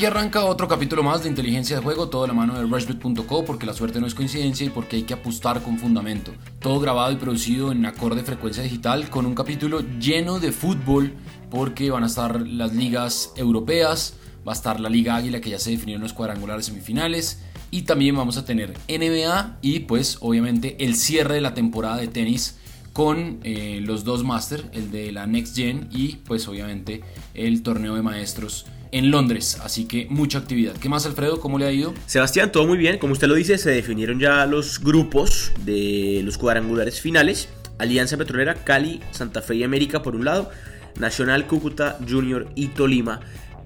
[0.00, 3.44] aquí arranca otro capítulo más de inteligencia de juego, todo de la mano de rushbet.co
[3.44, 6.32] porque la suerte no es coincidencia y porque hay que apostar con fundamento.
[6.58, 11.12] Todo grabado y producido en acorde frecuencia digital con un capítulo lleno de fútbol
[11.50, 14.14] porque van a estar las ligas europeas,
[14.48, 18.16] va a estar la Liga Águila que ya se definieron los cuadrangulares semifinales y también
[18.16, 22.56] vamos a tener NBA y pues obviamente el cierre de la temporada de tenis
[22.94, 27.02] con eh, los dos Master, el de la Next Gen y pues obviamente
[27.34, 30.74] el torneo de maestros en Londres, así que mucha actividad.
[30.76, 31.40] ¿Qué más Alfredo?
[31.40, 31.94] ¿Cómo le ha ido?
[32.06, 36.38] Sebastián, todo muy bien, como usted lo dice, se definieron ya los grupos de los
[36.38, 37.48] cuadrangulares finales.
[37.78, 40.50] Alianza Petrolera, Cali, Santa Fe y América por un lado,
[40.98, 43.20] Nacional, Cúcuta, Junior y Tolima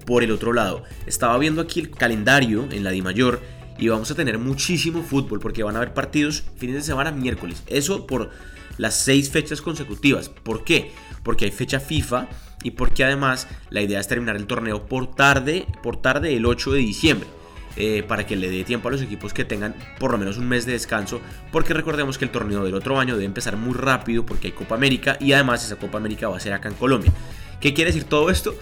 [0.05, 0.83] por el otro lado.
[1.05, 3.41] Estaba viendo aquí el calendario en la Di Mayor
[3.77, 7.63] y vamos a tener muchísimo fútbol porque van a haber partidos fines de semana miércoles.
[7.67, 8.29] Eso por
[8.77, 10.29] las seis fechas consecutivas.
[10.29, 10.91] ¿Por qué?
[11.23, 12.27] Porque hay fecha FIFA
[12.65, 16.71] y porque además la idea es terminar el torneo por tarde, por tarde el 8
[16.71, 17.29] de diciembre.
[17.77, 20.47] Eh, para que le dé tiempo a los equipos que tengan por lo menos un
[20.47, 21.19] mes de descanso,
[21.51, 24.75] porque recordemos que el torneo del otro año debe empezar muy rápido porque hay Copa
[24.75, 27.11] América y además esa Copa América va a ser acá en Colombia.
[27.59, 28.55] ¿Qué quiere decir todo esto?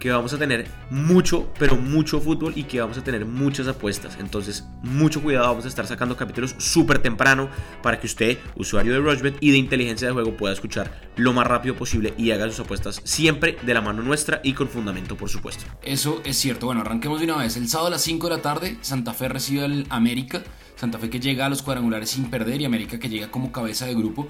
[0.00, 4.16] Que vamos a tener mucho, pero mucho fútbol y que vamos a tener muchas apuestas.
[4.18, 7.48] Entonces, mucho cuidado, vamos a estar sacando capítulos súper temprano
[7.82, 11.46] para que usted, usuario de Rushbet y de inteligencia de juego, pueda escuchar lo más
[11.46, 15.28] rápido posible y haga sus apuestas siempre de la mano nuestra y con fundamento, por
[15.28, 15.64] supuesto.
[15.82, 16.66] Eso es cierto.
[16.66, 17.56] Bueno, arranquemos de una vez.
[17.56, 20.42] El sábado a las 5 de la tarde, Santa Fe recibe al América.
[20.76, 23.84] Santa Fe que llega a los cuadrangulares sin perder y América que llega como cabeza
[23.84, 24.28] de grupo.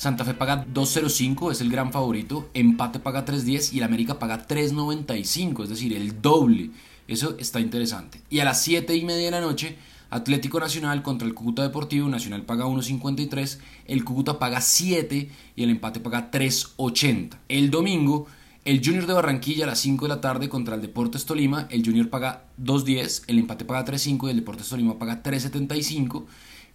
[0.00, 2.48] Santa Fe paga 2.05, es el gran favorito.
[2.54, 6.70] Empate paga 3.10 y el América paga 3.95, es decir, el doble.
[7.06, 8.22] Eso está interesante.
[8.30, 9.76] Y a las 7 y media de la noche,
[10.08, 12.08] Atlético Nacional contra el Cúcuta Deportivo.
[12.08, 17.36] Nacional paga 1.53, el Cúcuta paga 7 y el empate paga 3.80.
[17.50, 18.26] El domingo,
[18.64, 21.68] el Junior de Barranquilla a las 5 de la tarde contra el Deportes Tolima.
[21.68, 26.24] El Junior paga 2.10, el empate paga 3.5 y el Deportes Tolima paga 3.75.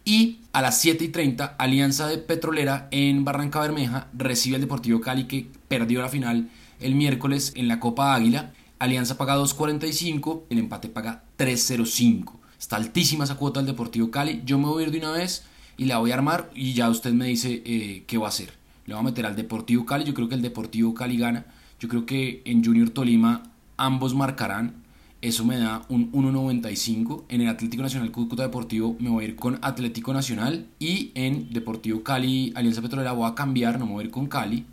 [0.08, 5.02] Y a las 7 y 30, Alianza de Petrolera en Barranca Bermeja recibe al Deportivo
[5.02, 8.54] Cali que perdió la final el miércoles en la Copa Águila.
[8.78, 12.34] Alianza paga 2.45, el empate paga 3.05.
[12.60, 14.44] Está altísima esa cuota del Deportivo Cali.
[14.46, 15.44] Yo me voy a ir de una vez
[15.76, 18.54] y la voy a armar y ya usted me dice eh, qué va a hacer.
[18.86, 20.06] Le voy a meter al Deportivo Cali.
[20.06, 21.48] Yo creo que el Deportivo Cali gana.
[21.80, 23.42] Yo creo que en Junior Tolima
[23.76, 24.85] ambos marcarán.
[25.26, 27.24] Eso me da un 1.95.
[27.30, 30.68] En el Atlético Nacional Cúcuta Deportivo me voy a ir con Atlético Nacional.
[30.78, 34.28] Y en Deportivo Cali Alianza Petrolera voy a cambiar, no me voy a ir con
[34.28, 34.68] Cali,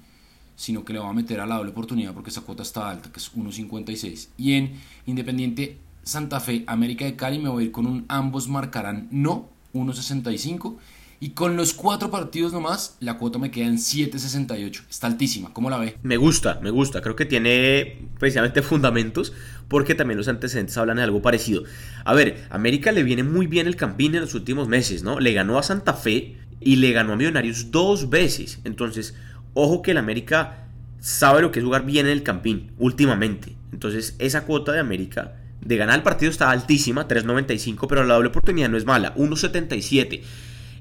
[0.54, 3.10] sino que le voy a meter a la doble oportunidad porque esa cuota está alta,
[3.10, 4.28] que es 1.56.
[4.36, 4.74] Y en
[5.06, 9.48] Independiente Santa Fe América de Cali me voy a ir con un ambos marcarán no,
[9.72, 10.76] 1.65.
[11.22, 14.82] Y con los cuatro partidos nomás, la cuota me queda en 7.68.
[14.90, 15.52] Está altísima.
[15.52, 15.96] ¿Cómo la ve?
[16.02, 17.00] Me gusta, me gusta.
[17.00, 19.32] Creo que tiene precisamente fundamentos
[19.68, 21.62] porque también los antecedentes hablan de algo parecido.
[22.04, 25.20] A ver, América le viene muy bien el Campín en los últimos meses, ¿no?
[25.20, 28.58] Le ganó a Santa Fe y le ganó a Millonarios dos veces.
[28.64, 29.14] Entonces,
[29.54, 30.66] ojo que el América
[30.98, 33.54] sabe lo que es jugar bien en el Campín últimamente.
[33.72, 38.30] Entonces, esa cuota de América de ganar el partido está altísima, 3.95, pero la doble
[38.30, 40.22] oportunidad no es mala, 1.77.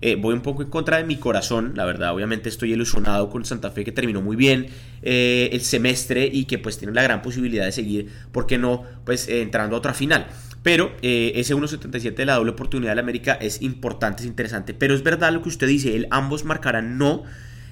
[0.04, 3.46] Eh, voy un poco en contra de mi corazón, la verdad, obviamente estoy ilusionado con
[3.46, 4.66] Santa Fe que terminó muy bien
[5.04, 8.84] eh, el semestre y que pues tiene la gran posibilidad de seguir, ¿por qué no?
[9.06, 10.26] Pues eh, entrando a otra final.
[10.64, 14.94] Pero ese 1.77 de la doble oportunidad de la América es importante, es interesante, pero
[14.94, 17.24] es verdad lo que usted dice, el ambos marcarán no,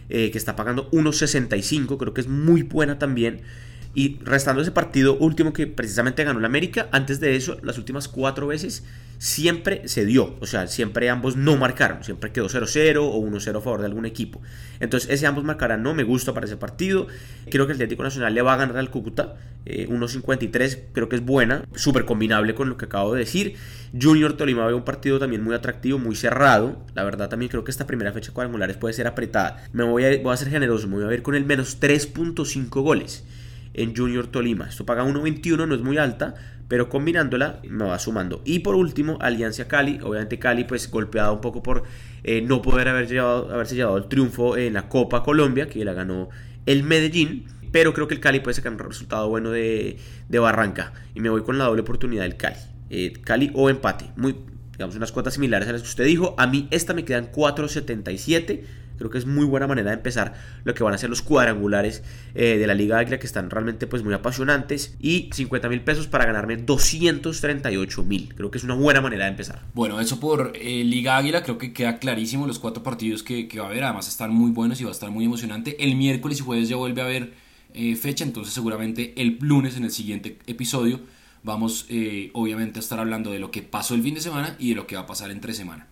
[0.08, 3.42] que está pagando 1.65, creo que es muy buena también.
[4.00, 8.08] Y restando ese partido último que precisamente ganó la América, antes de eso, las últimas
[8.08, 8.86] cuatro veces
[9.18, 10.38] siempre se dio.
[10.40, 12.02] O sea, siempre ambos no marcaron.
[12.06, 14.42] Siempre quedó 0-0 o 1-0 a favor de algún equipo.
[14.80, 17.08] Entonces, ese ambos marcarán no me gusta para ese partido.
[17.52, 19.36] Creo que el Atlético Nacional le va a ganar al Cúcuta.
[19.66, 21.66] 1.53 eh, creo que es buena.
[21.76, 23.56] Súper combinable con lo que acabo de decir.
[24.02, 26.86] Junior Tolima ve un partido también muy atractivo, muy cerrado.
[26.94, 29.62] La verdad, también creo que esta primera fecha cuadrangulares puede ser apretada.
[29.74, 30.88] Me voy a, voy a ser generoso.
[30.88, 33.26] Me voy a ver con el menos 3.5 goles
[33.74, 34.68] en Junior Tolima.
[34.68, 36.36] Esto paga 1.21, no es muy alta,
[36.68, 38.42] pero combinándola me va sumando.
[38.46, 40.00] Y por último, Alianza Cali.
[40.04, 41.84] Obviamente Cali pues golpeado un poco por
[42.24, 45.94] eh, no poder haber llevado, haberse llevado el triunfo en la Copa Colombia, que la
[45.94, 46.30] ganó
[46.66, 47.46] el Medellín.
[47.72, 49.98] Pero creo que el Cali puede sacar un resultado bueno de,
[50.30, 50.94] Barranca.
[51.14, 52.58] Y me voy con la doble oportunidad del Cali.
[52.90, 54.06] Eh, Cali o empate.
[54.16, 54.36] Muy,
[54.74, 56.36] digamos, unas cuotas similares a las que usted dijo.
[56.38, 58.62] A mí esta me quedan 4.77.
[59.00, 60.34] Creo que es muy buena manera de empezar
[60.66, 62.04] lo que van a ser los cuadrangulares
[62.36, 66.08] eh, de la Liga Águila que están realmente pues muy apasionantes y 50 mil pesos
[66.08, 68.36] para ganarme 238 mil.
[68.36, 69.64] Creo que es una buena manera de empezar.
[69.74, 73.66] Bueno, eso por eh, Liga Águila creo que queda clarísimo los cuatro partidos que, va
[73.66, 73.86] a haber.
[73.86, 75.82] Además están muy buenos y va a estar muy emocionante.
[75.82, 77.34] El miércoles y jueves ya vuelve a haber
[77.74, 81.00] eh, fecha, entonces seguramente el lunes en el siguiente episodio
[81.42, 81.88] vamos
[82.34, 84.86] obviamente a estar hablando de lo que pasó el fin de semana y de lo
[84.86, 85.88] que va a pasar entre semana.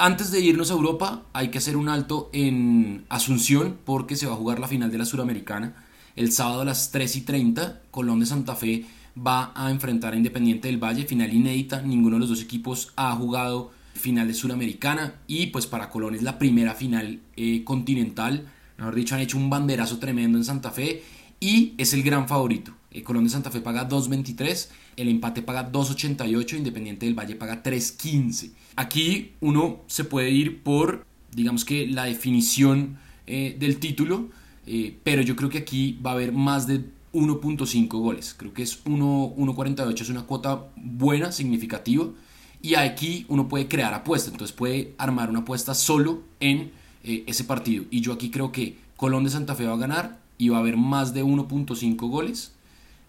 [0.00, 4.34] Antes de irnos a Europa hay que hacer un alto en Asunción porque se va
[4.34, 5.74] a jugar la final de la Suramericana.
[6.14, 8.86] El sábado a las 3 y 30 Colón de Santa Fe
[9.18, 13.12] va a enfrentar a Independiente del Valle, final inédita, ninguno de los dos equipos ha
[13.16, 18.46] jugado final de Suramericana y pues para Colón es la primera final eh, continental,
[18.76, 21.02] mejor dicho han hecho un banderazo tremendo en Santa Fe
[21.40, 22.72] y es el gran favorito.
[22.98, 27.62] El Colón de Santa Fe paga 2.23, el empate paga 2.88, Independiente del Valle paga
[27.62, 28.50] 3.15.
[28.74, 32.98] Aquí uno se puede ir por, digamos que la definición
[33.28, 34.30] eh, del título,
[34.66, 36.80] eh, pero yo creo que aquí va a haber más de
[37.12, 38.34] 1.5 goles.
[38.36, 42.04] Creo que es 1.48, es una cuota buena, significativa.
[42.60, 46.72] Y aquí uno puede crear apuestas, entonces puede armar una apuesta solo en
[47.04, 47.84] eh, ese partido.
[47.92, 50.60] Y yo aquí creo que Colón de Santa Fe va a ganar y va a
[50.60, 52.57] haber más de 1.5 goles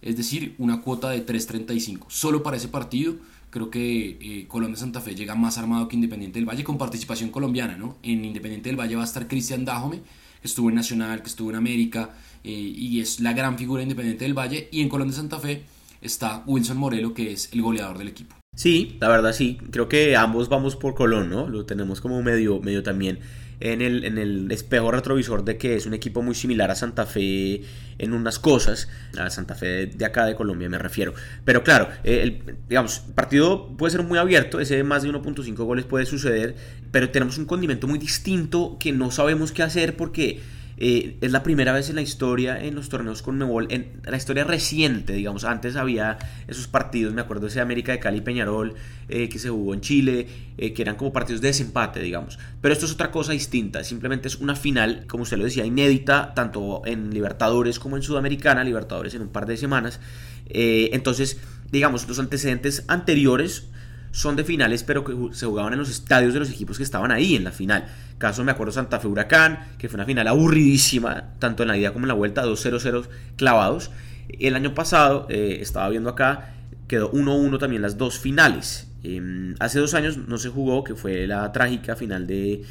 [0.02, 2.06] es decir, una cuota de 3.35.
[2.08, 3.16] Solo para ese partido,
[3.50, 6.78] creo que eh, Colón de Santa Fe llega más armado que Independiente del Valle con
[6.78, 7.96] participación colombiana, ¿no?
[8.02, 9.98] En Independiente del Valle va a estar Cristian Dajome,
[10.40, 12.10] que estuvo en Nacional, que estuvo en América,
[12.44, 15.64] eh, y es la gran figura Independiente del Valle, y en Colón de Santa Fe
[16.00, 18.36] está Wilson Morelo, que es el goleador del equipo.
[18.56, 21.48] Sí, la verdad sí, creo que ambos vamos por Colón, ¿no?
[21.48, 23.20] Lo tenemos como medio, medio también
[23.60, 27.62] en el, espejo retrovisor de que es un equipo muy similar a Santa Fe
[27.98, 31.12] en unas cosas, a Santa Fe de acá de Colombia me refiero.
[31.44, 35.84] Pero claro, eh, el, digamos, partido puede ser muy abierto, ese más de 1.5 goles
[35.84, 36.56] puede suceder,
[36.90, 40.40] pero tenemos un condimento muy distinto que no sabemos qué hacer porque
[40.82, 44.16] eh, es la primera vez en la historia en los torneos con Mebol, en la
[44.16, 45.44] historia reciente, digamos.
[45.44, 46.18] Antes había
[46.48, 48.74] esos partidos, me acuerdo ese América de Cali Peñarol
[49.10, 52.38] eh, que se jugó en Chile, eh, que eran como partidos de desempate, digamos.
[52.62, 56.32] Pero esto es otra cosa distinta, simplemente es una final, como usted lo decía, inédita,
[56.34, 60.00] tanto en Libertadores como en Sudamericana, Libertadores en un par de semanas.
[60.48, 61.38] entonces,
[61.70, 63.68] digamos, los antecedentes anteriores
[64.12, 67.10] son de finales, pero que se jugaban en los estadios de los equipos que estaban
[67.12, 67.86] ahí en la final.
[68.18, 71.92] Caso me acuerdo Santa Fe Huracán, que fue una final aburridísima, tanto en la ida
[71.92, 73.90] como en la vuelta, 2-0-0 clavados.
[74.28, 76.54] El año pasado, eh, estaba viendo acá,
[76.86, 78.88] quedó 1-1 también las dos finales.
[79.02, 82.64] Em, hace dos años no se jugó, que fue la trágica final de,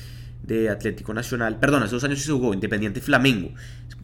[0.70, 1.60] Atlético Nacional.
[1.60, 3.52] Perdón, hace dos años se jugó Independiente Flamengo.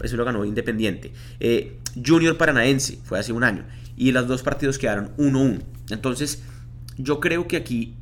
[0.01, 1.11] Eso lo ganó Independiente.
[1.39, 3.65] Eh, Junior Paranaense fue hace un año.
[3.97, 5.63] Y los dos partidos quedaron 1-1.
[5.89, 6.43] Entonces,
[6.97, 7.95] yo creo que aquí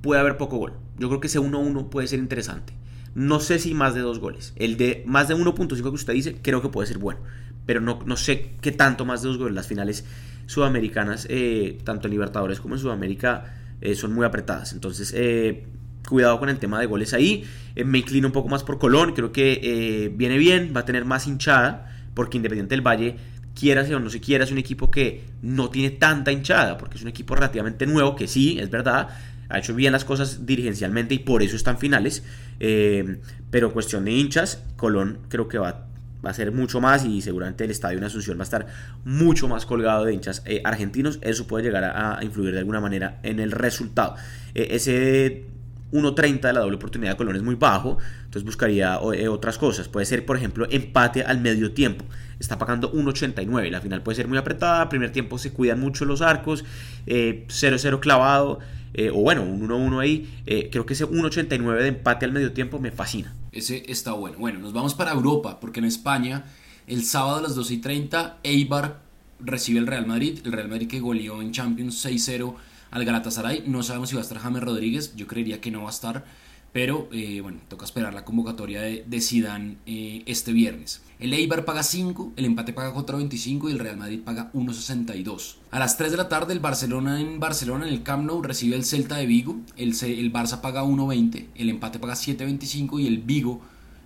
[0.00, 0.72] puede haber poco gol.
[0.98, 2.74] Yo creo que ese 1-1 puede ser interesante.
[3.14, 4.52] No sé si más de dos goles.
[4.56, 7.20] El de más de 1.5 que usted dice, creo que puede ser bueno.
[7.66, 9.54] Pero no, no sé qué tanto más de dos goles.
[9.54, 10.04] Las finales
[10.46, 14.72] sudamericanas, eh, tanto en Libertadores como en Sudamérica, eh, son muy apretadas.
[14.72, 15.66] Entonces, eh,
[16.08, 17.44] cuidado con el tema de goles ahí.
[17.84, 19.12] me inclino un poco más por Colón.
[19.12, 21.88] Creo que viene bien, va a tener más hinchada.
[22.14, 23.16] Porque Independiente del Valle
[23.54, 27.02] quiera o no se quiera, es un equipo que no tiene tanta hinchada, porque es
[27.02, 29.08] un equipo relativamente nuevo, que sí, es verdad,
[29.48, 32.22] ha hecho bien las cosas dirigencialmente y por eso están finales,
[32.58, 33.18] eh,
[33.50, 35.86] pero cuestión de hinchas, Colón creo que va,
[36.22, 38.66] a ser mucho más y seguramente el estadio de Asunción va a estar
[39.04, 43.18] mucho más colgado de hinchas eh, argentinos, eso puede llegar a, influir de alguna manera
[43.24, 44.14] en el resultado.
[44.54, 45.46] Eh, ese
[45.90, 49.88] 1.30 de la doble oportunidad de Colón es muy bajo, entonces buscaría otras cosas.
[49.88, 52.06] Puede ser, por ejemplo, empate al medio tiempo
[52.42, 53.70] está pagando 1.89.
[53.70, 56.64] La final puede ser muy apretada, primer tiempo se cuidan mucho los arcos,
[57.06, 58.58] 0-0 eh, clavado,
[58.94, 60.42] eh, o bueno, un 1-1 ahí.
[60.46, 63.34] Eh, creo que ese 1.89 de empate al medio tiempo me fascina.
[63.52, 64.38] Ese está bueno.
[64.38, 66.44] Bueno, nos vamos para Europa, porque en España,
[66.86, 69.00] el sábado a las 2.30, Eibar
[69.40, 70.40] recibe el Real Madrid.
[70.44, 72.54] El Real Madrid que goleó en Champions 6-0
[72.90, 73.64] al Galatasaray.
[73.66, 76.24] No sabemos si va a estar James Rodríguez, yo creería que no va a estar
[76.72, 81.02] pero eh, bueno, toca esperar la convocatoria de, Zidane eh, este viernes.
[81.18, 85.56] El Eibar paga 5, el empate paga 4.25 y el Real Madrid paga 1.62.
[85.70, 88.74] A las 3 de la tarde el Barcelona en Barcelona en el Camp Nou recibe
[88.74, 93.18] el Celta de Vigo, el, el Barça paga 1.20, el empate paga 7.25 y el
[93.18, 93.60] Vigo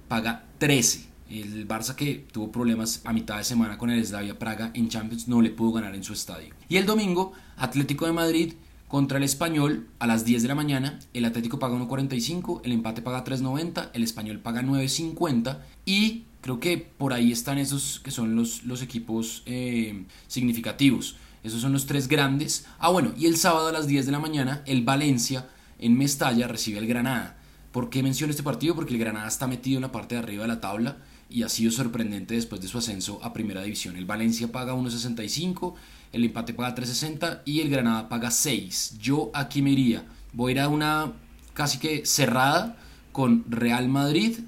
[0.09, 1.07] paga 13.
[1.31, 5.27] El Barça que tuvo problemas a mitad de semana con el Slavia Praga en Champions
[5.27, 6.55] no le pudo ganar en su estadio.
[6.69, 8.53] Y el domingo Atlético de Madrid
[8.89, 13.03] contra el Español a las 10 de la mañana, el Atlético paga 1.45, el empate
[13.03, 18.37] paga 3.90, el Español paga 9.50 y creo que por ahí están esos que son
[18.37, 21.17] los, los equipos eh, significativos.
[21.43, 22.67] Esos son los tres grandes.
[22.79, 26.49] Ah, bueno, y el sábado a las 10 de la mañana, el Valencia en Mestalla
[26.49, 27.37] recibe el Granada.
[27.73, 28.75] ¿Por qué menciono este partido?
[28.75, 30.97] Porque el Granada está metido en la parte de arriba de la tabla
[31.29, 33.97] y ha sido sorprendente después de su ascenso a Primera División.
[33.97, 35.75] El Valencia paga 1.65,
[36.13, 38.99] el empate paga 3.60 y el Granada paga 6.
[39.01, 41.13] Yo aquí me iría, voy a ir a una
[41.55, 42.77] casi que cerrada
[43.13, 44.39] con Real Madrid,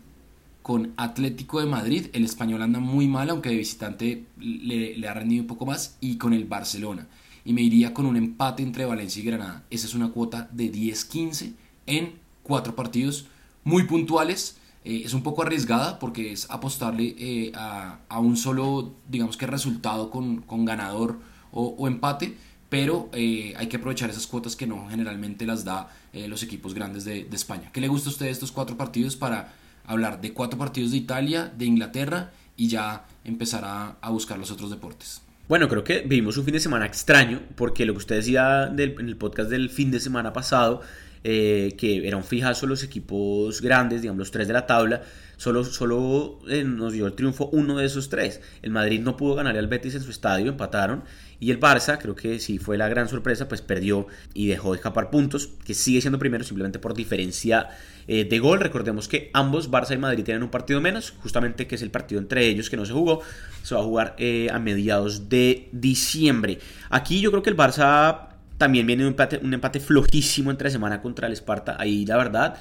[0.62, 5.14] con Atlético de Madrid, el español anda muy mal, aunque de visitante le, le ha
[5.14, 7.08] rendido un poco más, y con el Barcelona.
[7.46, 9.64] y me iría con un empate entre Valencia y Granada.
[9.70, 11.54] Esa es una cuota de 10-15
[11.86, 13.26] en cuatro partidos
[13.64, 14.57] muy puntuales.
[14.84, 20.10] Eh, es un poco arriesgada porque es apostarle eh, a, un solo, digamos que resultado
[20.10, 21.18] con, ganador
[21.52, 22.36] o, empate,
[22.68, 25.90] pero eh, hay que aprovechar esas cuotas que no generalmente las da
[26.26, 27.70] los equipos grandes de, de, España.
[27.72, 29.52] ¿Qué le gusta a usted estos cuatro partidos para
[29.88, 34.70] hablar de cuatro partidos de Italia, de Inglaterra y ya empezar a, buscar los otros
[34.70, 35.22] deportes?
[35.48, 39.08] Bueno, creo que vivimos un fin de semana extraño, porque lo que usted decía en
[39.08, 40.82] el podcast del fin de semana pasado
[41.24, 42.24] eh, que era un
[42.68, 45.02] los equipos grandes, digamos los tres de la tabla,
[45.36, 48.40] solo, solo eh, nos dio el triunfo uno de esos tres.
[48.62, 51.04] El Madrid no pudo ganar al Betis en su estadio, empataron.
[51.40, 54.78] Y el Barça, creo que sí fue la gran sorpresa, pues perdió y dejó de
[54.78, 57.68] escapar puntos, que sigue siendo primero simplemente por diferencia
[58.08, 58.58] eh, de gol.
[58.58, 62.20] Recordemos que ambos, Barça y Madrid, tienen un partido menos, justamente que es el partido
[62.20, 63.22] entre ellos que no se jugó.
[63.62, 64.16] Se va a jugar
[64.50, 66.58] a mediados de diciembre.
[66.90, 68.27] Aquí yo creo que el Barça
[68.58, 71.76] también viene un empate, un empate flojísimo entre semana contra el Esparta.
[71.78, 72.58] Ahí la verdad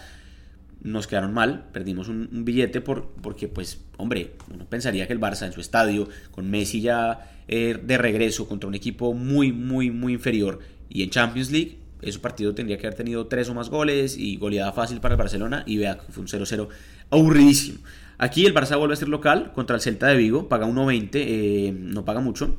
[0.82, 5.46] nos quedaron mal, perdimos un, billete por, porque pues, hombre, uno pensaría que el Barça
[5.46, 10.14] en su estadio, con Messi ya eh, de regreso contra un equipo muy, muy, muy
[10.14, 14.18] inferior y en Champions League, ese partido tendría que haber tenido tres o más goles
[14.18, 16.68] y goleada fácil para el Barcelona y vea fue un 0-0
[17.10, 17.80] aburridísimo.
[18.20, 21.76] Aquí el Barça vuelve a ser local contra el Celta de Vigo, paga 1.20, eh,
[21.78, 22.58] no paga mucho.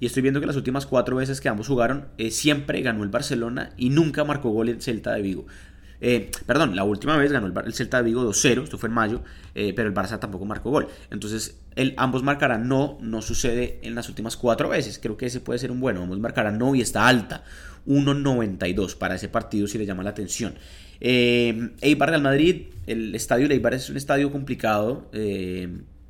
[0.00, 3.08] Y estoy viendo que las últimas cuatro veces que ambos jugaron, eh, siempre ganó el
[3.08, 5.46] Barcelona y nunca marcó gol el Celta de Vigo.
[6.00, 9.22] Eh, perdón, la última vez ganó el, Celta de Vigo 2-0, esto fue en mayo,
[9.56, 10.86] eh, pero el Barça tampoco marcó gol.
[11.10, 15.00] Entonces, el, ambos marcarán no, no sucede en las últimas cuatro veces.
[15.02, 16.02] Creo que ese puede ser un bueno.
[16.02, 17.42] Ambos marcarán no y está alta.
[17.86, 20.54] 1.92 para ese partido si le llama la atención.
[21.00, 25.08] Eibar Real Madrid, el estadio de Eibar es un estadio complicado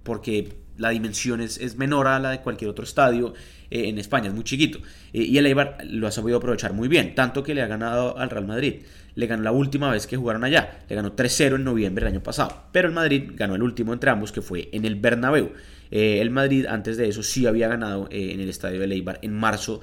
[0.02, 3.34] porque la dimensión es, menor a la de cualquier otro estadio
[3.70, 4.78] eh, en España, es muy chiquito.
[5.12, 8.16] Eh, y el Eibar lo ha sabido aprovechar muy bien, tanto que le ha ganado
[8.16, 8.82] al Real Madrid.
[9.14, 12.22] Le ganó la última vez que jugaron allá, le ganó 3-0 en noviembre del año
[12.22, 12.66] pasado.
[12.72, 15.50] Pero el Madrid ganó el último entre ambos, que fue en el Bernabéu.
[15.90, 19.34] Eh, el Madrid antes de eso sí había ganado en el estadio del Eibar en
[19.34, 19.80] marzo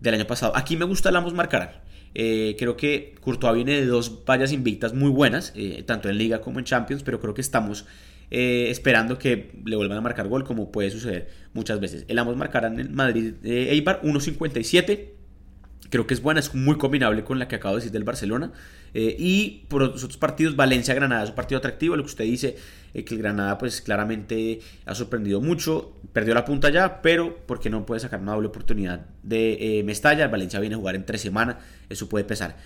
[0.00, 0.56] del año pasado.
[0.56, 1.82] Aquí me gusta el ambos marcar.
[2.12, 5.54] creo que Courtois viene de dos vallas invictas muy buenas,
[5.86, 7.86] tanto en Liga como en Champions, pero creo que estamos
[8.34, 12.06] eh, esperando que le vuelvan a marcar gol, como puede suceder muchas veces.
[12.08, 15.10] El ambos marcarán en Madrid eh, Eibar 1.57.
[15.90, 18.52] Creo que es buena, es muy combinable con la que acabo de decir del Barcelona.
[18.94, 21.94] Eh, y por otros partidos, Valencia-Granada es un partido atractivo.
[21.94, 22.56] Lo que usted dice,
[22.94, 26.00] eh, que el Granada pues claramente ha sorprendido mucho.
[26.14, 30.28] Perdió la punta ya, pero porque no puede sacar una doble oportunidad de Mestalla.
[30.28, 31.56] Valencia viene a jugar en tres semanas.
[31.90, 32.56] Eso puede pesar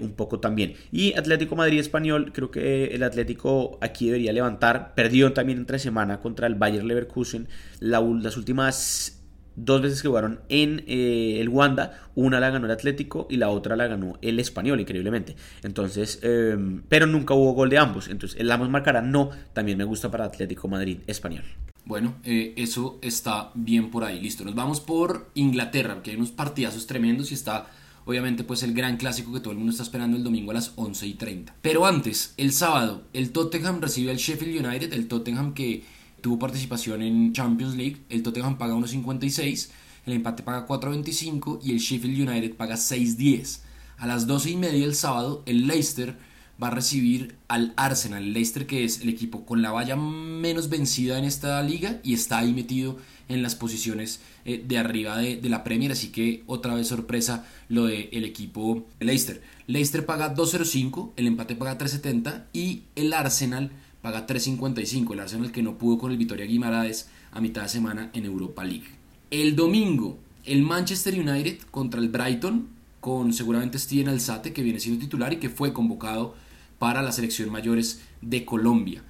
[0.00, 0.74] un poco también.
[0.90, 4.94] Y Atlético Madrid-Español, creo que el Atlético aquí debería levantar.
[4.94, 7.48] Perdió también en tres semanas contra el Bayer Leverkusen.
[7.80, 9.24] las últimas
[9.56, 13.50] dos veces que jugaron en eh, el Wanda, una la ganó el Atlético y la
[13.50, 15.36] otra la ganó el Español, increíblemente.
[15.62, 18.08] Entonces, em, pero nunca hubo gol de ambos.
[18.08, 21.44] Entonces, el ambos marcará no, también me gusta para Atlético Madrid Español.
[21.84, 24.20] Bueno, eh, eso está bien por ahí.
[24.20, 27.66] Listo, nos vamos por Inglaterra, que hay unos partidazos tremendos y está
[28.04, 30.72] obviamente pues el gran clásico que todo el mundo está esperando el domingo a las
[30.76, 31.54] 11 y 30.
[31.62, 35.84] Pero antes, el sábado, el Tottenham recibe al Sheffield United, el Tottenham que
[36.20, 39.70] tuvo participación en Champions League, el Tottenham paga 1.56,
[40.06, 43.60] el empate paga 4.25 y el Sheffield United paga 6.10.
[43.98, 46.16] A las 12 y media del sábado, el Leicester
[46.62, 50.68] va a recibir al Arsenal, el Leicester que es el equipo con la valla menos
[50.68, 55.48] vencida en esta liga y está ahí metido en las posiciones eh, de arriba de,
[55.48, 59.42] la Premier, así que otra vez sorpresa lo del el equipo Leicester.
[59.66, 63.70] Leicester paga 2.05, el empate paga 3.70 y el Arsenal
[64.02, 68.10] paga 3.55, el Arsenal que no pudo con el Vitoria Guimaraes a mitad de semana
[68.12, 68.88] en Europa League.
[69.30, 72.68] El domingo, el Manchester United contra el Brighton,
[73.00, 76.34] con seguramente Steven Alzate, que viene siendo titular y que fue convocado
[76.78, 79.02] para la selección mayores de Colombia.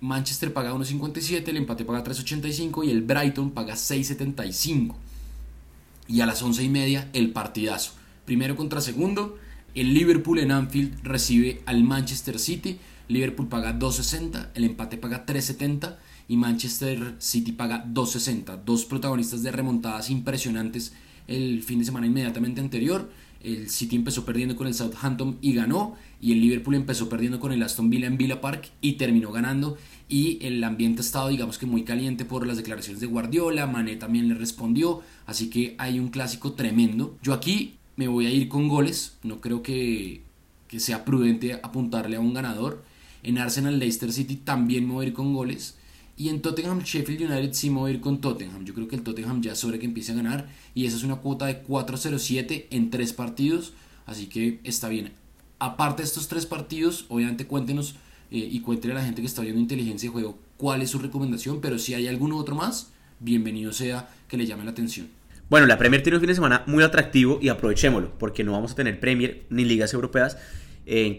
[0.00, 4.94] Manchester paga 1.57, el empate paga 3.85 y el Brighton paga 6.75.
[6.08, 7.92] Y a las 11 y media, el partidazo.
[8.24, 9.38] Primero contra segundo,
[9.74, 12.78] el Liverpool en Anfield recibe al Manchester City
[13.12, 15.96] Liverpool paga 2.60, el empate paga 3.70
[16.28, 18.62] y Manchester City paga 2.60.
[18.64, 20.94] Dos protagonistas de remontadas impresionantes
[21.28, 23.10] el fin de semana inmediatamente anterior.
[23.42, 25.96] El City empezó perdiendo con el Southampton y ganó.
[26.20, 29.76] Y el Liverpool empezó perdiendo con el Aston Villa en Villa Park y terminó ganando.
[30.08, 33.66] Y el ambiente ha estado, digamos que muy caliente por las declaraciones de Guardiola.
[33.66, 35.02] Mané también le respondió.
[35.26, 37.16] Así que hay un clásico tremendo.
[37.22, 39.16] Yo aquí me voy a ir con goles.
[39.22, 40.22] No creo que,
[40.68, 42.84] que sea prudente apuntarle a un ganador.
[43.22, 45.76] En Arsenal Leicester City también me voy a ir con goles.
[46.16, 48.64] Y en Tottenham Sheffield United sí me voy con Tottenham.
[48.64, 50.48] Yo creo que el Tottenham ya sobre que empiece a ganar.
[50.74, 53.72] Y esa es una cuota de 4-0-7 en tres partidos.
[54.06, 55.12] Así que está bien.
[55.58, 57.94] Aparte de estos tres partidos, obviamente cuéntenos
[58.30, 60.98] eh, y cuéntenle a la gente que está viendo inteligencia de juego cuál es su
[60.98, 61.60] recomendación.
[61.60, 62.90] Pero si hay alguno otro más,
[63.20, 65.08] bienvenido sea que le llame la atención.
[65.48, 68.72] Bueno, la Premier tiene un fin de semana muy atractivo y aprovechémoslo, porque no vamos
[68.72, 70.38] a tener Premier ni ligas europeas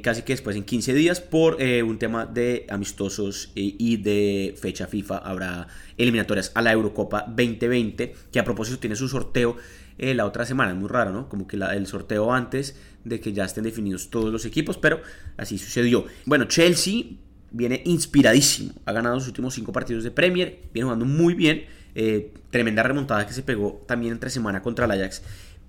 [0.01, 4.87] casi que después en 15 días por eh, un tema de amistosos y de fecha
[4.87, 5.17] FIFA.
[5.17, 5.67] Habrá
[5.97, 9.57] eliminatorias a la Eurocopa 2020, que a propósito tiene su sorteo
[9.97, 10.71] eh, la otra semana.
[10.71, 11.29] Es muy raro, ¿no?
[11.29, 15.01] Como que el sorteo antes de que ya estén definidos todos los equipos, pero
[15.37, 16.05] así sucedió.
[16.25, 17.03] Bueno, Chelsea
[17.51, 18.73] viene inspiradísimo.
[18.85, 21.65] Ha ganado sus últimos 5 partidos de Premier, viene jugando muy bien.
[21.95, 25.21] Eh, tremenda remontada que se pegó también entre semana contra el Ajax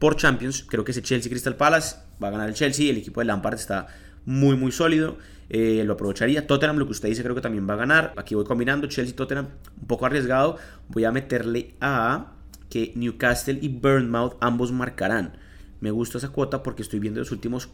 [0.04, 0.66] por Champions.
[0.68, 2.90] Creo que ese Chelsea Crystal Palace va a ganar el Chelsea.
[2.90, 3.86] El equipo de Lampard está
[4.26, 5.16] muy, muy sólido.
[5.48, 6.46] Eh, lo aprovecharía.
[6.46, 8.12] Tottenham, lo que usted dice, creo que también va a ganar.
[8.18, 9.48] Aquí voy combinando Chelsea Tottenham,
[9.80, 10.58] un poco arriesgado.
[10.88, 12.34] Voy a meterle a
[12.68, 15.38] que Newcastle y Burnmouth ambos marcarán.
[15.80, 17.70] Me gusta esa cuota porque estoy viendo los últimos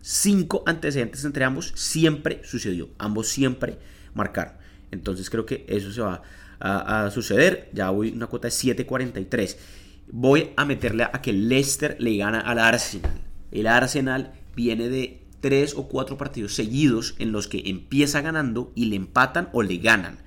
[0.00, 1.72] cinco antecedentes entre ambos.
[1.76, 2.88] Siempre sucedió.
[2.98, 3.78] Ambos siempre
[4.14, 4.54] marcaron.
[4.90, 6.22] Entonces creo que eso se va
[6.58, 7.70] a, a suceder.
[7.72, 9.56] Ya voy una cuota de 7.43
[10.10, 13.20] voy a meterle a que Leicester le gana al Arsenal.
[13.50, 18.86] El Arsenal viene de tres o cuatro partidos seguidos en los que empieza ganando y
[18.86, 20.18] le empatan o le ganan.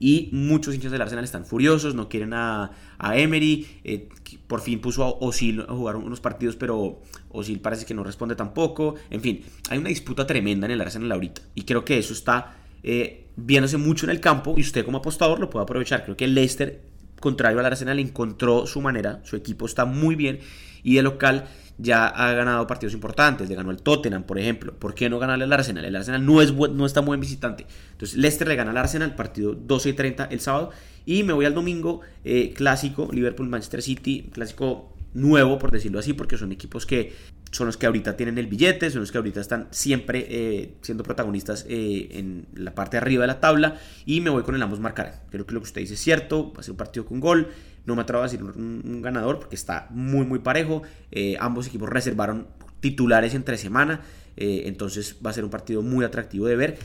[0.00, 2.72] Y muchos hinchas del Arsenal están furiosos, no quieren a,
[3.14, 3.66] Emery.
[3.84, 4.08] Eh,
[4.46, 8.34] por fin puso a Osil a jugar unos partidos, pero Osil parece que no responde
[8.34, 8.96] tampoco.
[9.08, 11.42] En fin, hay una disputa tremenda en el Arsenal ahorita.
[11.54, 15.40] Y creo que eso está eh, viéndose mucho en el campo y usted como apostador
[15.40, 16.04] lo puede aprovechar.
[16.04, 16.82] Creo que Leicester
[17.24, 20.40] contrario al Arsenal, encontró su manera, su equipo está muy bien
[20.82, 21.46] y de local
[21.78, 24.74] ya ha ganado partidos importantes, le ganó el Tottenham, por ejemplo.
[24.74, 25.86] ¿Por qué no ganarle al Arsenal?
[25.86, 27.66] El Arsenal no, es no está muy buen visitante.
[27.92, 30.70] Entonces, Leicester le gana al Arsenal, partido 12 y 30 el sábado.
[31.06, 36.36] Y me voy al domingo, eh, clásico, Liverpool-Manchester City, clásico nuevo, por decirlo así, porque
[36.36, 37.12] son equipos que
[37.54, 41.04] son los que ahorita tienen el billete, son los que ahorita están siempre eh, siendo
[41.04, 43.78] protagonistas eh, en la parte de arriba de la tabla.
[44.04, 45.22] Y me voy con el ambos marcar.
[45.30, 47.46] Creo que lo que usted dice es cierto, va a ser un partido con gol.
[47.86, 50.82] No me atrevo a decir un, ganador porque está muy, muy parejo.
[51.12, 52.48] Eh, ambos equipos reservaron
[52.80, 54.00] titulares entre semana.
[54.36, 56.78] entonces va a ser un partido muy atractivo de ver.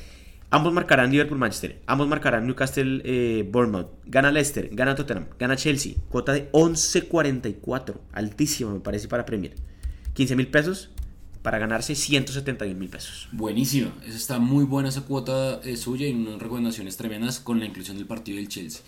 [0.52, 1.82] Ambos marcarán Liverpool-Manchester.
[1.88, 3.88] Ambos marcarán Newcastle-Bournemouth.
[4.06, 5.96] gana Leicester, gana Tottenham, gana Chelsea.
[6.10, 7.96] Cuota de 11.44.
[8.14, 9.56] Altísimo me parece para Premier.
[10.20, 10.90] 15 mil pesos
[11.44, 13.30] para ganarse 171 mil pesos.
[13.32, 17.96] Buenísimo, esa está muy buena esa cuota suya y unas recomendaciones tremendas con la inclusión
[17.96, 18.82] del partido del Chelsea.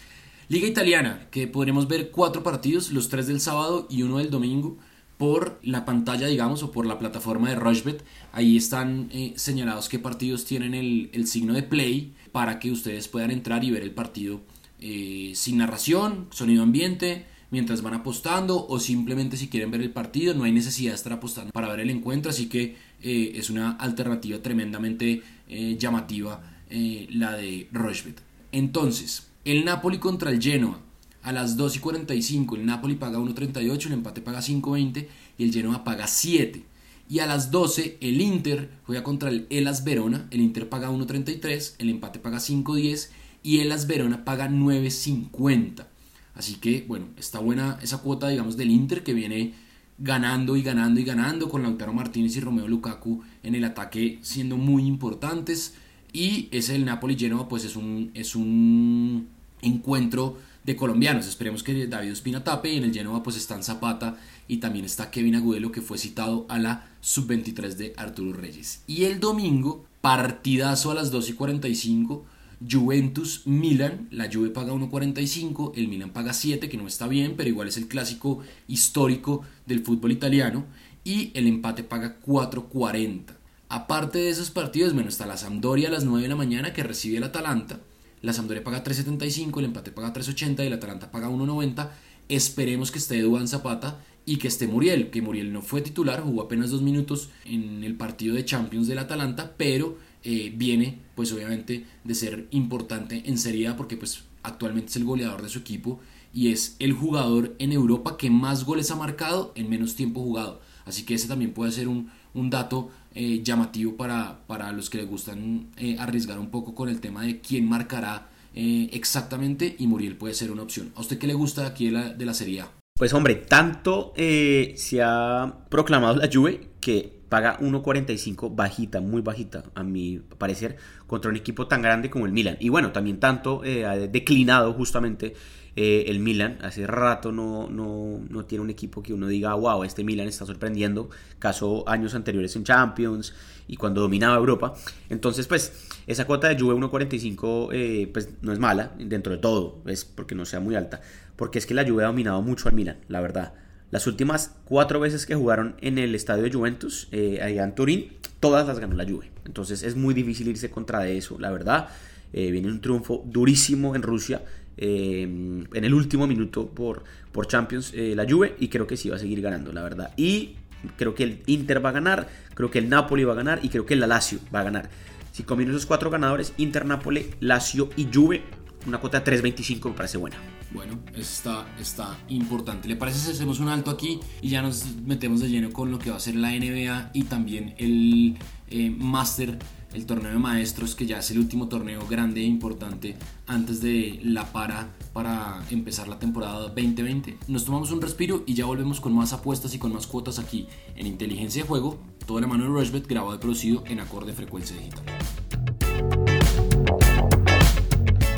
[0.49, 4.77] Liga Italiana, que podremos ver cuatro partidos, los tres del sábado y uno del domingo,
[5.17, 8.03] por la pantalla, digamos, o por la plataforma de Rushbet.
[8.33, 13.31] Ahí están eh, señalados qué partidos tienen el, signo de play para que ustedes puedan
[13.31, 14.41] entrar y ver el partido
[14.81, 20.33] eh, sin narración, sonido ambiente, mientras van apostando o simplemente si quieren ver el partido,
[20.33, 23.71] no hay necesidad de estar apostando para ver el encuentro, así que eh, es una
[23.73, 28.21] alternativa tremendamente eh, llamativa eh, la de Rochbet.
[28.51, 30.79] Entonces, el Napoli contra el Genoa
[31.23, 35.53] a las 2 y 45, el Napoli paga 1.38, el empate paga 5.20 y el
[35.53, 36.63] Genoa paga 7.
[37.09, 41.75] Y a las 12 el Inter juega contra el Elas Verona, el Inter paga 1.33,
[41.79, 43.09] el empate paga 5.10
[43.43, 45.90] y Elas Verona paga 9.50.
[46.35, 49.53] Así que, bueno, está buena esa cuota, digamos, del Inter que viene
[49.97, 54.57] ganando y ganando y ganando con Lautaro Martínez y Romeo Lukaku en el ataque siendo
[54.57, 55.75] muy importantes.
[56.13, 59.27] Y ese del Napoli Genoa, pues es un, es un
[59.61, 61.27] encuentro de colombianos.
[61.27, 62.73] Esperemos que David Ospina tape.
[62.73, 64.17] Y en el Genoa, pues están Zapata
[64.47, 68.81] y también está Kevin Agudelo, que fue citado a la sub-23 de Arturo Reyes.
[68.87, 72.25] Y el domingo, partidazo a las 2 y 45
[72.69, 77.49] Juventus Milan, la Juve paga 1.45, el Milan paga 7, que no está bien, pero
[77.49, 80.65] igual es el clásico histórico del fútbol italiano,
[81.03, 83.33] y el empate paga 4.40.
[83.69, 86.83] Aparte de esos partidos, bueno, está la Sampdoria a las 9 de la mañana que
[86.83, 87.79] recibe el Atalanta.
[88.21, 91.89] La Sampdoria paga 3.75, el empate paga 3.80 y el Atalanta paga 1.90.
[92.29, 96.43] Esperemos que esté Eduardo Zapata y que esté Muriel, que Muriel no fue titular, jugó
[96.43, 101.85] apenas dos minutos en el partido de Champions del Atalanta, pero eh, viene pues obviamente
[102.03, 105.99] de ser importante en Serie A porque pues actualmente es el goleador de su equipo
[106.33, 110.61] y es el jugador en Europa que más goles ha marcado en menos tiempo jugado.
[110.85, 115.07] Así que ese también puede ser un, dato eh, llamativo para, para, los que les
[115.07, 120.33] gustan eh, arriesgar un poco con el tema de quién marcará exactamente y Muriel puede
[120.33, 120.91] ser una opción.
[120.95, 122.71] ¿A usted qué le gusta aquí de la, de la Serie A?
[122.97, 129.83] Pues hombre, tanto se ha proclamado la Juve que paga 1.45 bajita, muy bajita a
[129.83, 130.75] mi parecer,
[131.07, 132.57] contra un equipo tan grande como el Milan.
[132.59, 135.33] Y bueno, también tanto eh, ha declinado justamente
[135.77, 136.57] eh, el Milan.
[136.61, 140.45] Hace rato no, no, no, tiene un equipo que uno diga, wow, este Milan está
[140.45, 141.09] sorprendiendo.
[141.39, 143.33] Caso años anteriores en Champions
[143.65, 144.73] y cuando dominaba Europa.
[145.09, 149.81] Entonces, pues, esa cuota de Juve 1.45 eh, pues no es mala dentro de todo.
[149.85, 150.99] Es porque no sea muy alta.
[151.37, 153.53] Porque es que la Juve ha dominado mucho al Milan, la verdad.
[153.91, 158.13] Las últimas cuatro veces que jugaron en el estadio de Juventus, eh, allá en Turín,
[158.39, 159.31] todas las ganó la Juve.
[159.45, 161.89] Entonces es muy difícil irse contra eso, la verdad.
[162.33, 164.41] Eh, viene un triunfo durísimo en Rusia
[164.77, 169.09] eh, en el último minuto por, por Champions eh, la Juve y creo que sí
[169.09, 170.13] va a seguir ganando, la verdad.
[170.17, 170.55] Y
[170.97, 173.69] creo que el Inter va a ganar, creo que el Napoli va a ganar y
[173.69, 174.89] creo que el Lazio va a ganar.
[175.31, 178.43] Si combino esos cuatro ganadores, Inter, Napoli, Lazio y Juve,
[178.87, 180.37] una cuota de 3.25 me parece buena.
[180.73, 182.87] Bueno, está, está importante.
[182.87, 185.99] ¿Le parece si hacemos un alto aquí y ya nos metemos de lleno con lo
[185.99, 188.37] que va a ser la NBA y también el
[188.69, 189.59] eh, Master,
[189.93, 194.21] el torneo de maestros, que ya es el último torneo grande e importante antes de
[194.23, 197.37] la para para empezar la temporada 2020?
[197.49, 200.67] Nos tomamos un respiro y ya volvemos con más apuestas y con más cuotas aquí
[200.95, 204.77] en Inteligencia de Juego, todo la mano de Rushbet, grabado y producido en acorde frecuencia
[204.77, 205.03] digital.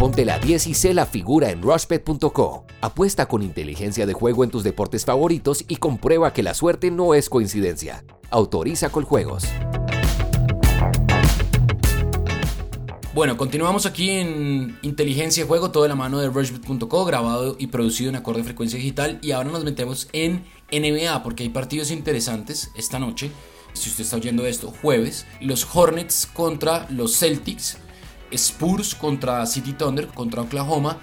[0.04, 2.66] Ponte la 10 y sé la figura en rushbet.co.
[2.82, 7.14] Apuesta con inteligencia de juego en tus deportes favoritos y comprueba que la suerte no
[7.14, 8.04] es coincidencia.
[8.30, 9.46] Autoriza con juegos.
[13.14, 17.68] Bueno, continuamos aquí en Inteligencia de Juego, todo de la mano de rushbet.co, grabado y
[17.68, 19.20] producido en acorde frecuencia digital.
[19.22, 23.32] Y ahora nos metemos en NBA, porque hay partidos interesantes esta noche.
[23.72, 27.78] Si usted está oyendo esto, jueves, los Hornets contra los Celtics
[28.34, 30.98] Spurs contra City Thunder, contra Oklahoma.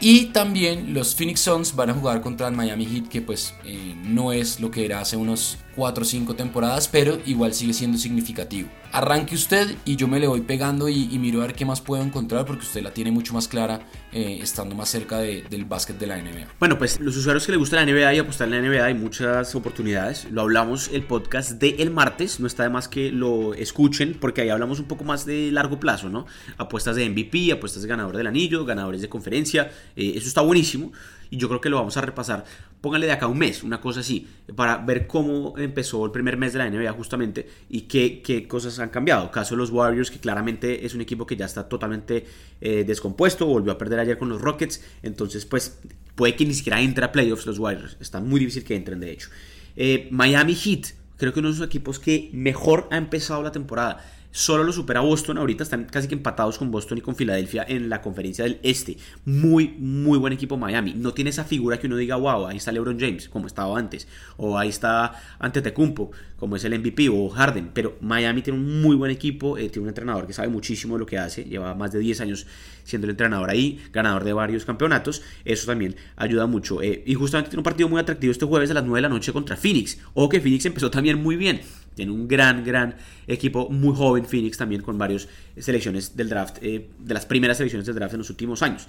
[0.00, 3.94] Y también los Phoenix Suns van a jugar contra el Miami Heat, que pues eh,
[4.04, 7.98] no es lo que era hace unos 4 o 5 temporadas, pero igual sigue siendo
[7.98, 8.68] significativo.
[8.92, 12.02] Arranque usted y yo me le voy pegando y, miro a ver qué más puedo
[12.02, 13.80] encontrar porque usted la tiene mucho más clara
[14.12, 16.48] eh, estando más cerca del básquet de la NBA.
[16.58, 18.94] Bueno, pues los usuarios que les gusta la NBA y apostar en la NBA hay
[18.94, 20.26] muchas oportunidades.
[20.30, 24.48] Lo hablamos el podcast de martes, no está de más que lo escuchen porque ahí
[24.48, 26.26] hablamos un poco más de largo plazo, ¿no?
[26.56, 30.92] Apuestas de MVP, apuestas de ganador del anillo, ganadores de conferencia, eh, eso está buenísimo
[31.30, 32.44] y yo creo que lo vamos a repasar.
[32.80, 36.52] Póngale de acá un mes, una cosa así, para ver cómo empezó el primer mes
[36.52, 39.30] de la NBA justamente y qué, qué cosas han cambiado.
[39.30, 42.26] Caso de los Warriors, que claramente es un equipo que ya está totalmente
[42.60, 45.78] eh, descompuesto, volvió a perder ayer con los Rockets, entonces pues
[46.14, 49.12] puede que ni siquiera entre a playoffs los Warriors, está muy difícil que entren de
[49.12, 49.28] hecho.
[49.76, 54.04] Eh, Miami Heat, creo que uno de los equipos que mejor ha empezado la temporada
[54.36, 55.38] Solo lo supera Boston.
[55.38, 58.96] Ahorita están casi que empatados con Boston y con Filadelfia en la conferencia del Este.
[59.24, 60.92] Muy, muy buen equipo Miami.
[60.92, 64.08] No tiene esa figura que uno diga, wow, ahí está LeBron James, como estaba antes.
[64.36, 67.70] O ahí está Antetokounmpo, como es el MVP, o Harden.
[67.72, 69.56] Pero Miami tiene un muy buen equipo.
[69.56, 71.44] Eh, tiene un entrenador que sabe muchísimo de lo que hace.
[71.44, 72.44] Lleva más de 10 años
[72.82, 75.22] siendo el entrenador ahí, ganador de varios campeonatos.
[75.44, 76.82] Eso también ayuda mucho.
[76.82, 79.08] Eh, y justamente tiene un partido muy atractivo este jueves a las 9 de la
[79.10, 79.96] noche contra Phoenix.
[80.14, 81.60] O que Phoenix empezó también muy bien.
[81.94, 85.28] Tiene un gran, gran equipo, muy joven Phoenix también con varias
[85.58, 88.86] selecciones del draft, eh, de las primeras selecciones del draft en los últimos años.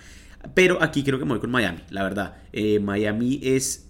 [0.53, 2.35] Pero aquí creo que me voy con Miami, la verdad.
[2.53, 3.84] Eh, Miami es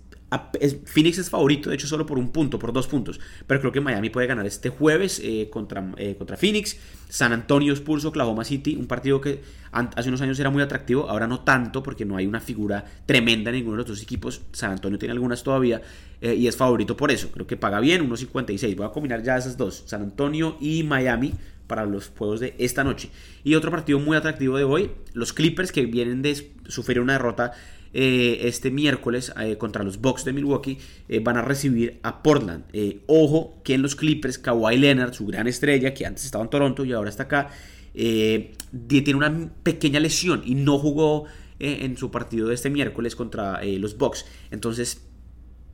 [0.85, 3.81] Phoenix es favorito, de hecho solo por un punto, por dos puntos, pero creo que
[3.81, 6.77] Miami puede ganar este jueves eh, contra, eh, contra Phoenix,
[7.09, 11.27] San Antonio Spurs, Oklahoma City, un partido que hace unos años era muy atractivo, ahora
[11.27, 14.71] no tanto porque no hay una figura tremenda en ninguno de los dos equipos, San
[14.71, 15.81] Antonio tiene algunas todavía
[16.21, 19.37] eh, y es favorito por eso, creo que paga bien, 1.56, voy a combinar ya
[19.37, 21.33] esas dos, San Antonio y Miami
[21.67, 23.09] para los juegos de esta noche.
[23.43, 27.53] Y otro partido muy atractivo de hoy, los Clippers que vienen de sufrir una derrota
[27.97, 30.77] eh, este miércoles eh, contra los Bucks de Milwaukee
[31.07, 32.65] eh, van a recibir a Portland.
[33.07, 36.83] ojo que en los Clippers Kawhi Leonard, su gran estrella que antes estaba en Toronto
[36.83, 37.51] y ahora está acá,
[37.93, 41.23] tiene una pequeña lesión y no jugó
[41.57, 44.25] en su partido de este miércoles contra los Bucks.
[44.51, 45.01] Entonces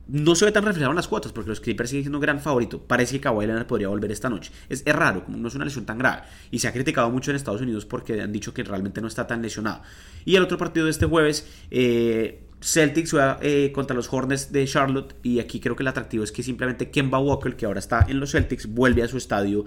[0.08, 2.40] no se ve tan reflejado en las cuotas porque los Clippers siguen siendo un gran
[2.40, 2.82] favorito.
[2.82, 4.52] Parece que Kawhi Leonard podría volver esta noche.
[4.68, 6.22] Es, raro, no es una lesión tan grave.
[6.50, 9.26] Y se ha criticado mucho en Estados Unidos porque han dicho que realmente no está
[9.26, 9.82] tan lesionado.
[10.24, 15.14] Y el otro partido de este jueves, eh, Celtics eh, contra los Hornets de Charlotte.
[15.22, 18.18] Y aquí creo que el atractivo es que simplemente Kemba Walker, que ahora está en
[18.18, 19.64] los Celtics, vuelve a su estadio,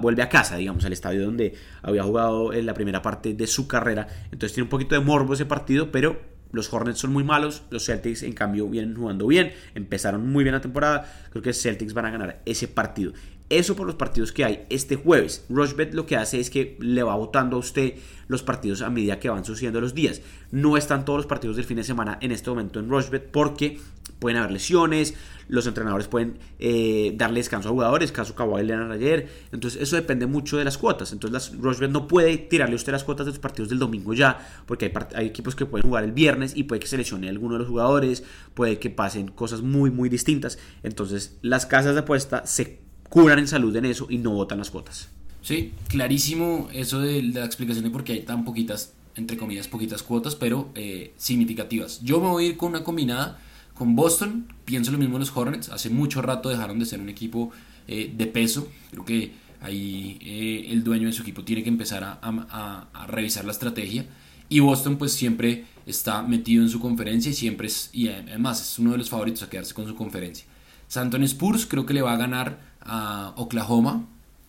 [0.00, 3.66] vuelve a casa, digamos, al estadio donde había jugado en la primera parte de su
[3.66, 4.08] carrera.
[4.24, 7.86] Entonces tiene un poquito de morbo ese partido, pero los Hornets son muy malos, los
[7.86, 12.06] Celtics en cambio vienen jugando bien, empezaron muy bien la temporada, creo que Celtics van
[12.06, 13.12] a ganar ese partido.
[13.50, 15.44] Eso por los partidos que hay este jueves.
[15.48, 17.94] Rushbet lo que hace es que le va votando a usted
[18.28, 20.22] los partidos a medida que van sucediendo los días.
[20.52, 23.80] No están todos los partidos del fin de semana en este momento en Rushbet porque
[24.20, 25.14] pueden haber lesiones,
[25.48, 29.28] los entrenadores pueden eh, darle descanso a jugadores, caso Kawhi Leonard ayer.
[29.50, 31.12] Entonces eso depende mucho de las cuotas.
[31.12, 34.38] Entonces las no puede tirarle a usted las cuotas de los partidos del domingo ya,
[34.66, 37.60] porque hay, equipos que pueden jugar el viernes y puede que se lesione alguno de
[37.60, 38.22] los jugadores,
[38.54, 40.58] puede que pasen cosas muy muy distintas.
[40.84, 42.78] Entonces las casas de apuesta se
[43.08, 45.08] curan en salud en eso y no votan las cuotas.
[45.42, 50.04] Sí, clarísimo eso de, la explicación de por qué hay tan poquitas, entre comillas, poquitas
[50.04, 52.00] cuotas, pero eh, significativas.
[52.02, 53.40] Yo me voy a ir con una combinada
[53.80, 55.70] con Boston, pienso lo mismo en los Hornets.
[55.70, 57.50] Hace mucho rato dejaron de ser un equipo
[57.88, 58.68] eh, de peso.
[58.90, 63.52] Creo que ahí eh, el dueño de su equipo tiene que empezar a, revisar la
[63.52, 64.04] estrategia.
[64.50, 68.78] Y Boston pues siempre está metido en su conferencia y siempre es, y además es
[68.78, 70.44] uno de los favoritos a quedarse con su conferencia.
[70.86, 74.06] San Antonio Spurs creo que le va a ganar a Oklahoma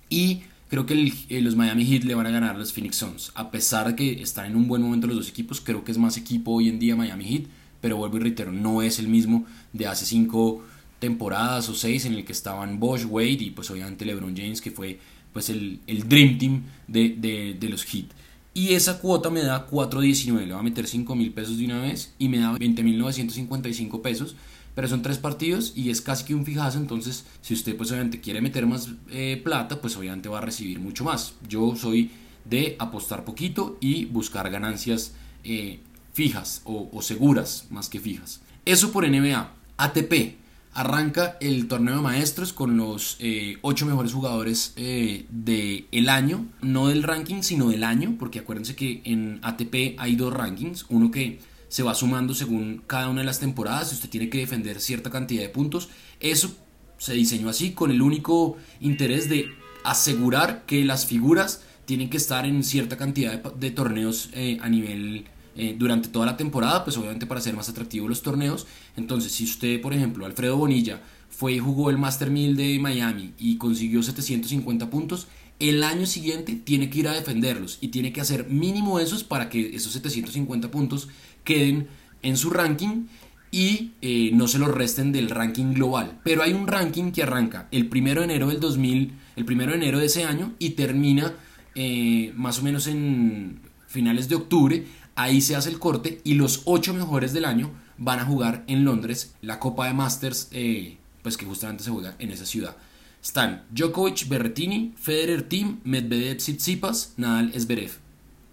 [0.10, 3.32] y creo que eh, los Miami Heat le van a ganar a los Phoenix Suns.
[3.36, 5.98] A pesar de que están en un buen momento los dos equipos, creo que es
[5.98, 9.46] más equipo hoy en día Miami Heat pero vuelvo y reitero, no es el mismo
[9.74, 10.64] de hace cinco
[11.00, 14.72] temporadas o seis en el que estaban Bosch, Wade y pues obviamente LeBron James, que
[14.72, 15.00] fue
[15.34, 18.06] pues el, el Dream Team de, de, los Heat.
[18.54, 21.82] Y esa cuota me da 4.19, le va a meter 5 mil pesos de una
[21.82, 24.36] vez y me da 20.955 pesos.
[24.76, 28.22] Pero son tres partidos y es casi que un fijazo, entonces si usted pues obviamente
[28.22, 31.34] quiere meter más eh, plata, pues obviamente va a recibir mucho más.
[31.50, 32.12] Yo soy
[32.46, 35.14] de apostar poquito y buscar ganancias
[35.44, 35.82] eh,
[36.14, 38.42] fijas o, seguras más que fijas.
[38.66, 39.52] Eso por NBA.
[39.78, 40.40] ATP.
[40.74, 46.88] Arranca el torneo de maestros con los eh, ocho mejores jugadores eh, del año, no
[46.88, 51.42] del ranking, sino del año, porque acuérdense que en ATP hay dos rankings, uno que
[51.68, 55.42] se va sumando según cada una de las temporadas, usted tiene que defender cierta cantidad
[55.42, 55.90] de puntos,
[56.22, 56.56] eso
[56.98, 59.50] se diseñó así con el único interés de
[59.84, 65.26] asegurar que las figuras tienen que estar en cierta cantidad de, torneos eh, a nivel
[65.62, 68.66] eh, durante toda la temporada, pues obviamente para hacer más atractivos los torneos.
[68.98, 73.36] Entonces, si usted, por ejemplo, Alfredo Bonilla fue y jugó el Master 1000 de Miami
[73.38, 75.28] y consiguió 750 puntos,
[75.60, 79.50] el año siguiente tiene que ir a defenderlos y tiene que hacer mínimo esos para
[79.50, 81.10] que esos 750 puntos
[81.44, 81.90] queden
[82.24, 83.06] en su ranking
[83.52, 86.20] y eh, no se los resten del ranking global.
[86.24, 89.78] Pero hay un ranking que arranca el primero de enero del 2000, el primero de
[89.78, 91.36] enero de ese año y termina
[91.76, 93.60] eh, más o menos en
[93.92, 94.86] finales de octubre
[95.22, 98.84] Ahí se hace el corte y los ocho mejores del año van a jugar en
[98.84, 102.76] Londres la Copa de Masters, eh, pues que justamente se juega en esa ciudad.
[103.24, 107.92] Están Djokovic, Berrettini, Federer Team, Medvedev, Tsitsipas, Nadal, Esberev.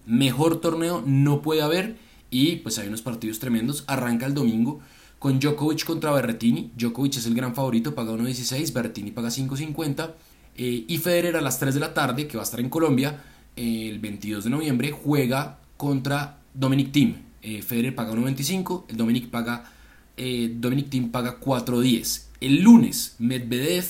[0.05, 1.97] Mejor torneo no puede haber
[2.29, 3.83] y pues hay unos partidos tremendos.
[3.87, 4.79] Arranca el domingo
[5.17, 6.69] con Djokovic contra Berrettini.
[6.77, 10.11] Djokovic es el gran favorito, paga 1.16, Berrettini paga 5.50.
[10.55, 13.23] Eh, y Federer a las 3 de la tarde, que va a estar en Colombia,
[13.55, 17.15] el 22 de noviembre, juega contra Dominic Team.
[17.41, 19.71] Eh, Federer paga 1.25, el Dominic paga
[20.17, 22.23] eh, Dominic Team paga 4.10.
[22.41, 23.85] El lunes Medvedev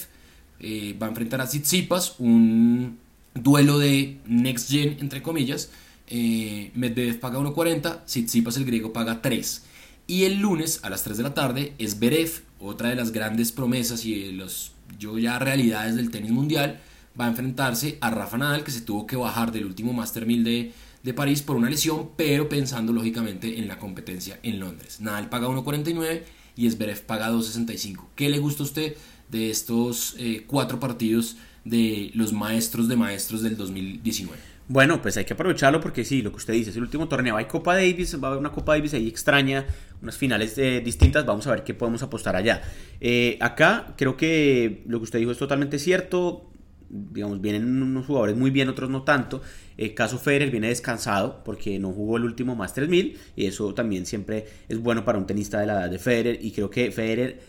[0.59, 2.99] eh, va a enfrentar a Tsitsipas, un
[3.33, 5.69] duelo de next gen entre comillas.
[6.09, 9.63] Medvedev paga 1.40, Tsitsipas el griego paga 3.
[10.07, 13.51] Y el lunes a las 3 de la tarde es Berev, otra de las grandes
[13.51, 16.79] promesas y de los yo ya realidades del tenis mundial,
[17.19, 20.43] va a enfrentarse a Rafa Nadal que se tuvo que bajar del último Master 1000
[20.43, 20.71] de
[21.03, 24.99] de París por una lesión, pero pensando lógicamente en la competencia en Londres.
[24.99, 26.23] Nadal paga 1.49
[26.55, 28.07] y Zverev paga 2.65.
[28.15, 28.95] ¿Qué le gusta a usted
[29.29, 34.37] de estos eh, cuatro partidos de los maestros de maestros del 2019?
[34.67, 37.37] Bueno, pues hay que aprovecharlo porque sí, lo que usted dice, es el último torneo.
[37.37, 39.65] Hay Copa Davis, va a haber una Copa Davis ahí extraña,
[39.99, 41.25] unas finales eh, distintas.
[41.25, 42.61] Vamos a ver qué podemos apostar allá.
[43.01, 46.51] Eh, acá creo que lo que usted dijo es totalmente cierto
[46.89, 49.41] digamos, vienen unos jugadores muy bien, otros no tanto.
[49.77, 54.05] El caso Federer viene descansado porque no jugó el último Masters 1000 y eso también
[54.05, 57.39] siempre es bueno para un tenista de la edad de Federer y creo que Federer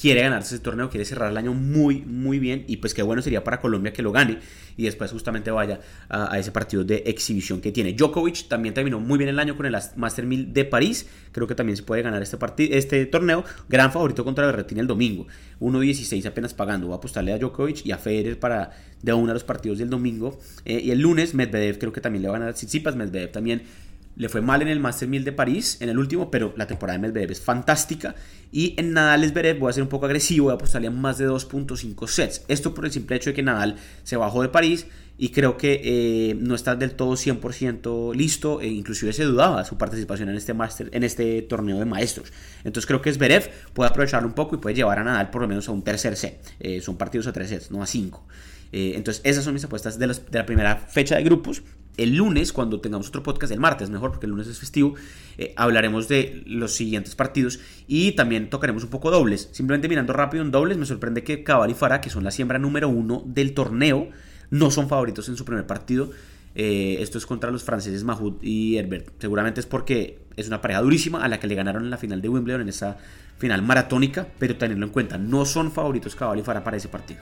[0.00, 3.22] quiere ganarse ese torneo, quiere cerrar el año muy, muy bien y pues qué bueno
[3.22, 4.38] sería para Colombia que lo gane
[4.76, 7.92] y después justamente vaya a, ese partido de exhibición que tiene.
[7.92, 11.54] Djokovic también terminó muy bien el año con el Master 1000 de París, creo que
[11.54, 12.38] también se puede ganar este,
[12.78, 15.26] este torneo, gran favorito contra Berrettini el domingo,
[15.60, 19.34] 1.16 apenas pagando, va a apostarle a Djokovic y a Federer para de uno de
[19.34, 20.38] los partidos del domingo.
[20.64, 22.52] Eh, y el lunes Medvedev creo que también le va a ganar.
[22.52, 23.62] A Tsitsipas, Medvedev también
[24.16, 26.98] le fue mal en el Master 1000 de París, en el último, pero la temporada
[26.98, 28.14] de Medvedev es fantástica.
[28.50, 31.18] Y en Nadal Esberev voy a ser un poco agresivo, voy a apostarle a más
[31.18, 32.44] de 2.5 sets.
[32.48, 35.80] Esto por el simple hecho de que Nadal se bajó de París y creo que
[35.84, 40.52] eh, no está del todo 100% listo, e inclusive se dudaba su participación en este,
[40.52, 42.32] master, en este torneo de maestros.
[42.64, 45.48] Entonces creo que Esberev puede aprovecharlo un poco y puede llevar a Nadal por lo
[45.48, 46.38] menos a un tercer set.
[46.60, 48.26] Eh, son partidos a tres sets, no a cinco.
[48.72, 51.62] Eh, entonces esas son mis apuestas de, de la primera fecha de grupos.
[51.96, 54.94] El lunes, cuando tengamos otro podcast, el martes mejor, porque el lunes es festivo,
[55.36, 59.50] eh, hablaremos de los siguientes partidos y también tocaremos un poco dobles.
[59.52, 62.58] Simplemente mirando rápido en dobles, me sorprende que Cabal y Farah, que son la siembra
[62.58, 64.08] número uno del torneo,
[64.50, 66.10] no son favoritos en su primer partido.
[66.54, 69.08] Eh, esto es contra los franceses Mahmoud y Herbert.
[69.18, 72.20] Seguramente es porque es una pareja durísima a la que le ganaron en la final
[72.20, 72.98] de Wimbledon, en esa
[73.38, 77.20] final maratónica, pero tenerlo en cuenta, no son favoritos Cabal y Farah para ese partido.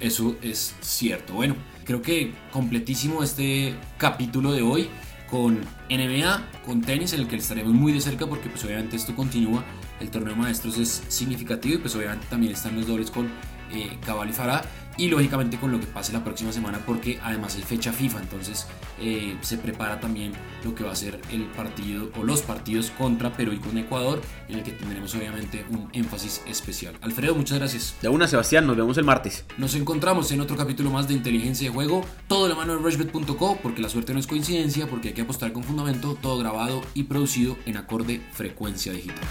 [0.00, 1.34] Eso es cierto.
[1.34, 4.88] Bueno, creo que completísimo este capítulo de hoy
[5.30, 5.58] con
[5.90, 9.64] NBA, con tenis, en el que estaremos muy de cerca porque pues obviamente esto continúa.
[10.00, 13.26] El torneo maestros es significativo y pues obviamente también están los dobles con
[13.72, 14.62] eh, Cabal y Farah
[14.96, 18.66] y lógicamente con lo que pase la próxima semana porque además hay fecha FIFA, entonces
[19.00, 20.32] eh, se prepara también
[20.64, 24.20] lo que va a ser el partido o los partidos contra Perú y con Ecuador,
[24.48, 26.94] en el que tendremos obviamente un énfasis especial.
[27.00, 27.96] Alfredo, muchas gracias.
[28.00, 29.44] De una, Sebastián, nos vemos el martes.
[29.58, 32.82] Nos encontramos en otro capítulo más de Inteligencia de Juego, todo de la mano de
[32.82, 36.82] rushbet.co, porque la suerte no es coincidencia, porque hay que apostar con fundamento, todo grabado
[36.94, 39.24] y producido en acorde frecuencia digital.